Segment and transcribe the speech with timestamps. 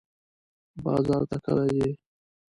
[0.83, 1.91] بازار ته کله ځئ؟